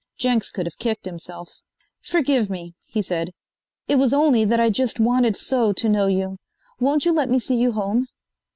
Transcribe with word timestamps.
Jenks 0.17 0.49
could 0.49 0.65
have 0.65 0.79
kicked 0.79 1.05
himself. 1.05 1.61
"Forgive 2.01 2.49
me," 2.49 2.73
he 2.87 3.03
said. 3.03 3.35
"It 3.87 3.97
was 3.97 4.13
only 4.15 4.43
that 4.45 4.59
I 4.59 4.71
just 4.71 4.99
wanted 4.99 5.35
so 5.35 5.73
to 5.73 5.87
know 5.89 6.07
you. 6.07 6.37
Won't 6.79 7.05
you 7.05 7.11
let 7.11 7.29
me 7.29 7.37
see 7.37 7.55
you 7.57 7.73
home?" 7.73 8.07